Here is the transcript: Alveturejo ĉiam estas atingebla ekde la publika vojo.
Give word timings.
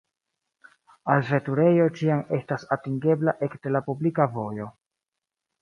Alveturejo 1.15 1.85
ĉiam 1.99 2.23
estas 2.39 2.67
atingebla 2.77 3.37
ekde 3.49 3.77
la 3.77 3.83
publika 3.91 4.31
vojo. 4.39 4.71